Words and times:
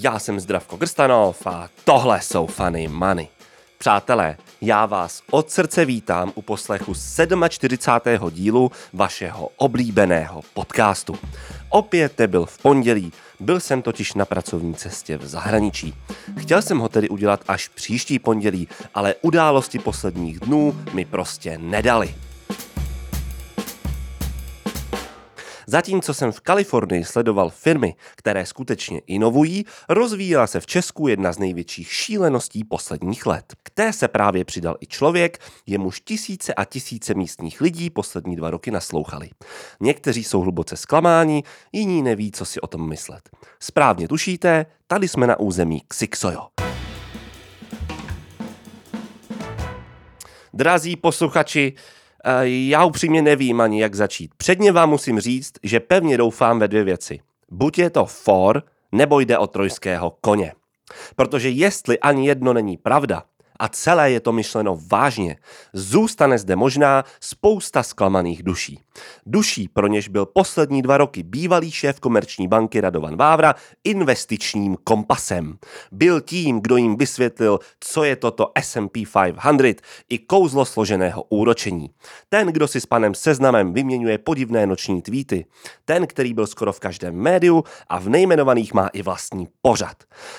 Já 0.00 0.18
jsem 0.18 0.40
Zdravko 0.40 0.76
Grstanov 0.76 1.46
a 1.46 1.68
tohle 1.84 2.20
jsou 2.20 2.46
Funny 2.46 2.88
Money. 2.88 3.28
Přátelé, 3.78 4.36
já 4.60 4.86
vás 4.86 5.22
od 5.30 5.50
srdce 5.50 5.84
vítám 5.84 6.32
u 6.34 6.42
poslechu 6.42 6.92
47. 7.48 8.30
dílu 8.30 8.70
vašeho 8.92 9.48
oblíbeného 9.56 10.42
podcastu. 10.54 11.18
Opět 11.68 12.18
nebyl 12.18 12.46
v 12.46 12.58
pondělí, 12.58 13.12
byl 13.40 13.60
jsem 13.60 13.82
totiž 13.82 14.14
na 14.14 14.24
pracovní 14.24 14.74
cestě 14.74 15.16
v 15.18 15.26
zahraničí. 15.26 15.94
Chtěl 16.38 16.62
jsem 16.62 16.78
ho 16.78 16.88
tedy 16.88 17.08
udělat 17.08 17.40
až 17.48 17.68
příští 17.68 18.18
pondělí, 18.18 18.68
ale 18.94 19.14
události 19.22 19.78
posledních 19.78 20.40
dnů 20.40 20.84
mi 20.92 21.04
prostě 21.04 21.58
nedali. 21.58 22.14
Zatímco 25.70 26.14
jsem 26.14 26.32
v 26.32 26.40
Kalifornii 26.40 27.04
sledoval 27.04 27.50
firmy, 27.50 27.94
které 28.16 28.46
skutečně 28.46 29.00
inovují, 29.06 29.64
rozvíjela 29.88 30.46
se 30.46 30.60
v 30.60 30.66
Česku 30.66 31.08
jedna 31.08 31.32
z 31.32 31.38
největších 31.38 31.92
šíleností 31.92 32.64
posledních 32.64 33.26
let. 33.26 33.44
K 33.62 33.70
té 33.70 33.92
se 33.92 34.08
právě 34.08 34.44
přidal 34.44 34.76
i 34.80 34.86
člověk, 34.86 35.38
jemuž 35.66 36.00
tisíce 36.00 36.54
a 36.54 36.64
tisíce 36.64 37.14
místních 37.14 37.60
lidí 37.60 37.90
poslední 37.90 38.36
dva 38.36 38.50
roky 38.50 38.70
naslouchali. 38.70 39.30
Někteří 39.80 40.24
jsou 40.24 40.40
hluboce 40.40 40.76
zklamáni, 40.76 41.42
jiní 41.72 42.02
neví, 42.02 42.32
co 42.32 42.44
si 42.44 42.60
o 42.60 42.66
tom 42.66 42.88
myslet. 42.88 43.30
Správně 43.60 44.08
tušíte, 44.08 44.66
tady 44.86 45.08
jsme 45.08 45.26
na 45.26 45.38
území 45.38 45.82
Xixojo. 45.88 46.46
Drazí 50.54 50.96
posluchači, 50.96 51.72
já 52.42 52.84
upřímně 52.84 53.22
nevím 53.22 53.60
ani, 53.60 53.82
jak 53.82 53.94
začít. 53.94 54.30
Předně 54.36 54.72
vám 54.72 54.90
musím 54.90 55.20
říct, 55.20 55.52
že 55.62 55.80
pevně 55.80 56.16
doufám 56.16 56.58
ve 56.58 56.68
dvě 56.68 56.84
věci. 56.84 57.20
Buď 57.50 57.78
je 57.78 57.90
to 57.90 58.06
for, 58.06 58.62
nebo 58.92 59.20
jde 59.20 59.38
o 59.38 59.46
trojského 59.46 60.16
koně. 60.20 60.52
Protože 61.16 61.48
jestli 61.48 61.98
ani 61.98 62.28
jedno 62.28 62.52
není 62.52 62.76
pravda, 62.76 63.22
a 63.58 63.68
celé 63.68 64.10
je 64.10 64.20
to 64.20 64.32
myšleno 64.32 64.78
vážně, 64.90 65.36
zůstane 65.72 66.38
zde 66.38 66.56
možná 66.56 67.04
spousta 67.20 67.82
zklamaných 67.82 68.42
duší. 68.42 68.80
Duší, 69.26 69.68
pro 69.68 69.86
něž 69.86 70.08
byl 70.08 70.26
poslední 70.26 70.82
dva 70.82 70.96
roky 70.96 71.22
bývalý 71.22 71.70
šéf 71.70 72.00
komerční 72.00 72.48
banky 72.48 72.80
Radovan 72.80 73.16
Vávra 73.16 73.54
investičním 73.84 74.76
kompasem. 74.84 75.58
Byl 75.92 76.20
tím, 76.20 76.60
kdo 76.60 76.76
jim 76.76 76.96
vysvětlil, 76.96 77.58
co 77.80 78.04
je 78.04 78.16
toto 78.16 78.52
S&P 78.60 79.04
500 79.52 79.82
i 80.08 80.18
kouzlo 80.18 80.64
složeného 80.64 81.22
úročení. 81.22 81.90
Ten, 82.28 82.48
kdo 82.48 82.68
si 82.68 82.80
s 82.80 82.86
panem 82.86 83.14
Seznamem 83.14 83.72
vyměňuje 83.72 84.18
podivné 84.18 84.66
noční 84.66 85.02
tweety. 85.02 85.46
Ten, 85.84 86.06
který 86.06 86.34
byl 86.34 86.46
skoro 86.46 86.72
v 86.72 86.80
každém 86.80 87.14
médiu 87.14 87.64
a 87.88 87.98
v 87.98 88.08
nejmenovaných 88.08 88.74
má 88.74 88.86
i 88.86 89.02
vlastní 89.02 89.48
pořad. 89.62 89.96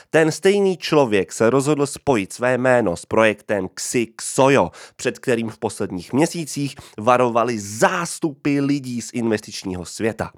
Ten 0.09 0.31
stejný 0.31 0.77
člověk 0.77 1.31
se 1.31 1.49
rozhodl 1.49 1.85
spojit 1.85 2.33
své 2.33 2.57
jméno 2.57 2.95
s 2.95 3.05
projektem 3.09 3.69
Xixoyo, 3.73 4.71
před 4.95 5.19
kterým 5.19 5.49
v 5.49 5.57
posledních 5.57 6.13
měsících 6.13 6.75
varovali 6.97 7.59
zástupy 7.59 8.59
lidí 8.59 9.01
z 9.01 9.09
investičního 9.13 9.85
světa. 9.85 10.31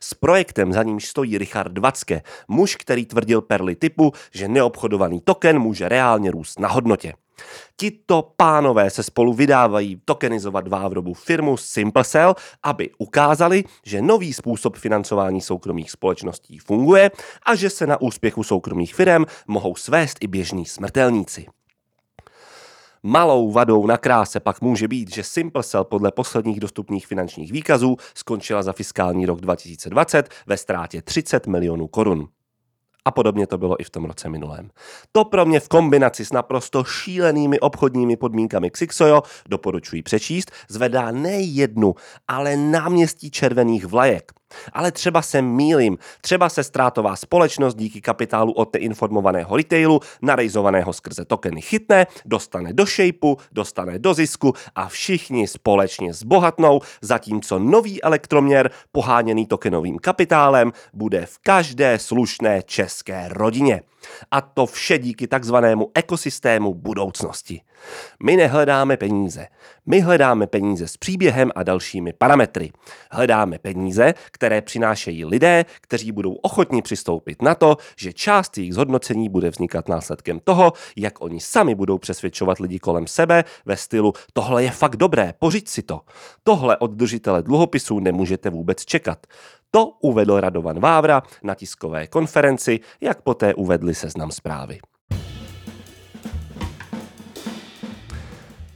S 0.00 0.14
projektem 0.14 0.72
za 0.72 0.82
ním 0.82 1.00
stojí 1.00 1.38
Richard 1.38 1.78
Vacke, 1.78 2.22
muž, 2.48 2.76
který 2.76 3.06
tvrdil 3.06 3.42
perly 3.42 3.76
typu, 3.76 4.12
že 4.32 4.48
neobchodovaný 4.48 5.20
token 5.24 5.58
může 5.58 5.88
reálně 5.88 6.30
růst 6.30 6.60
na 6.60 6.68
hodnotě. 6.68 7.12
Tito 7.76 8.32
pánové 8.36 8.90
se 8.90 9.02
spolu 9.02 9.34
vydávají 9.34 10.00
tokenizovat 10.04 10.68
Vávrovu 10.68 11.14
firmu 11.14 11.56
SimpleCell, 11.56 12.34
aby 12.62 12.90
ukázali, 12.98 13.64
že 13.84 14.02
nový 14.02 14.32
způsob 14.32 14.76
financování 14.76 15.40
soukromých 15.40 15.90
společností 15.90 16.58
funguje 16.58 17.10
a 17.46 17.54
že 17.54 17.70
se 17.70 17.86
na 17.86 18.00
úspěchu 18.00 18.42
soukromých 18.42 18.94
firm 18.94 19.24
mohou 19.46 19.76
svést 19.76 20.18
i 20.20 20.26
běžní 20.26 20.66
smrtelníci. 20.66 21.46
Malou 23.08 23.50
vadou 23.50 23.86
na 23.86 23.96
kráse 23.96 24.40
pak 24.40 24.60
může 24.60 24.88
být, 24.88 25.14
že 25.14 25.22
SimpleCell 25.22 25.84
podle 25.84 26.12
posledních 26.12 26.60
dostupných 26.60 27.06
finančních 27.06 27.52
výkazů 27.52 27.96
skončila 28.14 28.62
za 28.62 28.72
fiskální 28.72 29.26
rok 29.26 29.40
2020 29.40 30.28
ve 30.46 30.56
ztrátě 30.56 31.02
30 31.02 31.46
milionů 31.46 31.88
korun. 31.88 32.28
A 33.04 33.10
podobně 33.10 33.46
to 33.46 33.58
bylo 33.58 33.80
i 33.80 33.84
v 33.84 33.90
tom 33.90 34.04
roce 34.04 34.28
minulém. 34.28 34.70
To 35.12 35.24
pro 35.24 35.46
mě 35.46 35.60
v 35.60 35.68
kombinaci 35.68 36.24
s 36.24 36.32
naprosto 36.32 36.84
šílenými 36.84 37.60
obchodními 37.60 38.16
podmínkami 38.16 38.70
Xixojo, 38.70 39.22
doporučuji 39.48 40.02
přečíst, 40.02 40.50
zvedá 40.68 41.10
ne 41.10 41.40
jednu, 41.40 41.94
ale 42.28 42.56
náměstí 42.56 43.30
červených 43.30 43.86
vlajek. 43.86 44.32
Ale 44.72 44.92
třeba 44.92 45.22
se 45.22 45.42
mýlím, 45.42 45.98
třeba 46.20 46.48
se 46.48 46.64
ztrátová 46.64 47.16
společnost 47.16 47.74
díky 47.74 48.00
kapitálu 48.00 48.52
od 48.52 48.74
neinformovaného 48.74 49.56
retailu, 49.56 50.00
narejzovaného 50.22 50.92
skrze 50.92 51.24
tokeny 51.24 51.60
chytne, 51.60 52.06
dostane 52.24 52.72
do 52.72 52.86
šejpu, 52.86 53.38
dostane 53.52 53.98
do 53.98 54.14
zisku 54.14 54.52
a 54.74 54.88
všichni 54.88 55.48
společně 55.48 56.14
zbohatnou, 56.14 56.80
zatímco 57.00 57.58
nový 57.58 58.02
elektroměr, 58.02 58.70
poháněný 58.92 59.46
tokenovým 59.46 59.98
kapitálem, 59.98 60.72
bude 60.92 61.26
v 61.26 61.38
každé 61.38 61.98
slušné 61.98 62.62
české 62.62 63.28
rodině. 63.28 63.82
A 64.30 64.40
to 64.40 64.66
vše 64.66 64.98
díky 64.98 65.26
takzvanému 65.26 65.90
ekosystému 65.94 66.74
budoucnosti. 66.74 67.60
My 68.22 68.36
nehledáme 68.36 68.96
peníze. 68.96 69.46
My 69.86 70.00
hledáme 70.00 70.46
peníze 70.46 70.88
s 70.88 70.96
příběhem 70.96 71.50
a 71.54 71.62
dalšími 71.62 72.12
parametry. 72.12 72.72
Hledáme 73.10 73.58
peníze, 73.58 74.14
které 74.36 74.62
přinášejí 74.62 75.24
lidé, 75.24 75.64
kteří 75.80 76.12
budou 76.12 76.32
ochotni 76.32 76.82
přistoupit 76.82 77.42
na 77.42 77.54
to, 77.54 77.76
že 77.96 78.12
část 78.12 78.58
jejich 78.58 78.74
zhodnocení 78.74 79.28
bude 79.28 79.50
vznikat 79.50 79.88
následkem 79.88 80.40
toho, 80.44 80.72
jak 80.96 81.20
oni 81.20 81.40
sami 81.40 81.74
budou 81.74 81.98
přesvědčovat 81.98 82.58
lidi 82.58 82.78
kolem 82.78 83.06
sebe 83.06 83.44
ve 83.64 83.76
stylu 83.76 84.12
tohle 84.32 84.64
je 84.64 84.70
fakt 84.70 84.96
dobré, 84.96 85.34
pořiď 85.38 85.68
si 85.68 85.82
to. 85.82 86.00
Tohle 86.44 86.76
od 86.76 86.90
držitele 86.90 87.42
dluhopisů 87.42 88.00
nemůžete 88.00 88.50
vůbec 88.50 88.84
čekat. 88.84 89.26
To 89.70 89.86
uvedl 89.86 90.40
Radovan 90.40 90.80
Vávra 90.80 91.22
na 91.42 91.54
tiskové 91.54 92.06
konferenci, 92.06 92.80
jak 93.00 93.22
poté 93.22 93.54
uvedli 93.54 93.94
seznam 93.94 94.30
zprávy. 94.30 94.78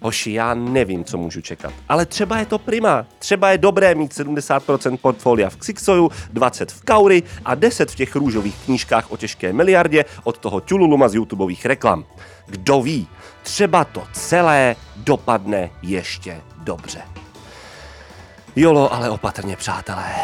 Hoši, 0.02 0.32
já 0.32 0.54
nevím, 0.54 1.04
co 1.04 1.18
můžu 1.18 1.40
čekat. 1.40 1.72
Ale 1.88 2.06
třeba 2.06 2.38
je 2.38 2.46
to 2.46 2.58
prima. 2.58 3.06
Třeba 3.18 3.50
je 3.50 3.58
dobré 3.58 3.94
mít 3.94 4.12
70% 4.12 4.96
portfolia 4.96 5.50
v 5.50 5.56
Xixoju, 5.56 6.10
20 6.32 6.72
v 6.72 6.82
Kauri 6.82 7.22
a 7.44 7.54
10 7.54 7.90
v 7.90 7.94
těch 7.94 8.16
růžových 8.16 8.56
knížkách 8.64 9.12
o 9.12 9.16
těžké 9.16 9.52
miliardě 9.52 10.04
od 10.24 10.38
toho 10.38 10.60
Tululuma 10.60 11.08
z 11.08 11.14
YouTubeových 11.14 11.66
reklam. 11.66 12.04
Kdo 12.46 12.82
ví, 12.82 13.08
třeba 13.42 13.84
to 13.84 14.02
celé 14.12 14.76
dopadne 14.96 15.70
ještě 15.82 16.40
dobře. 16.64 17.00
Jolo, 18.56 18.94
ale 18.94 19.10
opatrně, 19.10 19.56
přátelé. 19.56 20.14